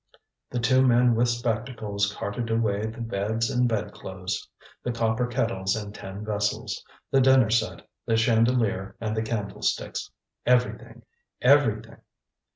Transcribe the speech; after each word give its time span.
The 0.49 0.57
two 0.59 0.81
men 0.83 1.13
with 1.13 1.29
spectacles 1.29 2.11
carted 2.15 2.49
away 2.49 2.87
the 2.87 3.01
beds 3.01 3.51
and 3.51 3.69
bedclothes; 3.69 4.49
the 4.81 4.91
copper 4.91 5.27
kettles 5.27 5.75
and 5.75 5.93
tin 5.93 6.25
vessels; 6.25 6.83
the 7.11 7.21
dinner 7.21 7.51
set, 7.51 7.87
the 8.07 8.17
chandelier 8.17 8.95
and 8.99 9.15
the 9.15 9.21
candlesticks; 9.21 10.09
everything, 10.43 11.03
everything! 11.39 11.97